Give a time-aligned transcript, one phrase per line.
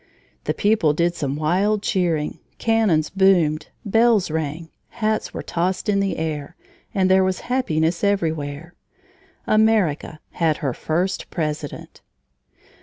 [0.45, 6.17] The people did some wild cheering, cannons boomed, bells rang, hats were tossed in the
[6.17, 6.55] air,
[6.91, 8.73] and there was happiness everywhere.
[9.45, 12.01] America had her first President!